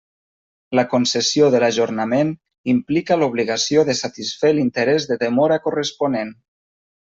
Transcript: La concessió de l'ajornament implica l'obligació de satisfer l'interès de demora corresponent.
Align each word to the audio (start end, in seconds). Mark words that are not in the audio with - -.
La 0.77 0.85
concessió 0.93 1.49
de 1.55 1.59
l'ajornament 1.63 2.33
implica 2.75 3.19
l'obligació 3.25 3.87
de 3.93 3.99
satisfer 4.03 4.55
l'interès 4.57 5.09
de 5.15 5.23
demora 5.29 5.63
corresponent. 5.69 6.37